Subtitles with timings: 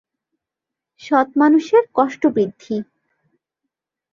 [1.01, 2.75] সৎ মানুষের কষ্ট বৃদ্ধি।